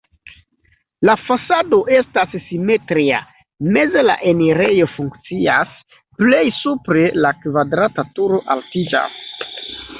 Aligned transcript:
La 1.09 1.13
fasado 1.25 1.79
estas 1.97 2.31
simetria, 2.45 3.19
meze 3.77 4.05
la 4.07 4.17
enirejo 4.33 4.89
funkcias, 4.95 5.77
plej 6.23 6.43
supre 6.63 7.07
la 7.23 7.37
kvadrata 7.45 8.11
turo 8.21 8.45
altiĝas. 8.57 9.25